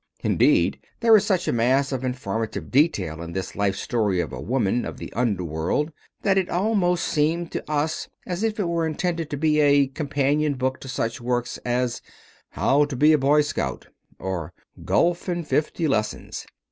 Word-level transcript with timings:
Indeed, 0.23 0.79
there 1.01 1.15
is 1.15 1.25
such 1.27 1.47
a 1.47 1.51
mass 1.53 1.91
of 1.91 2.03
informative 2.03 2.71
detail 2.71 3.21
in 3.21 3.33
this 3.33 3.55
life 3.55 3.75
story 3.75 4.19
of 4.19 4.33
a 4.33 4.41
woman 4.41 4.83
of 4.83 4.97
the 4.97 5.13
underworld 5.13 5.91
that 6.23 6.39
it 6.39 6.49
almost 6.49 7.05
seemed 7.07 7.51
to 7.51 7.71
us 7.71 8.09
as 8.25 8.41
if 8.41 8.59
it 8.59 8.67
were 8.67 8.87
intended 8.87 9.29
to 9.29 9.37
be 9.37 9.59
a 9.59 9.85
companion 9.85 10.55
book 10.55 10.79
to 10.79 10.87
such 10.87 11.21
works 11.21 11.57
as 11.59 12.01
How 12.49 12.83
To 12.85 12.95
Be 12.95 13.13
a 13.13 13.19
Boy 13.19 13.41
Scout 13.41 13.89
or 14.17 14.53
Golf 14.83 15.29
in 15.29 15.43
Fifty 15.43 15.87
Lessons. 15.87 16.47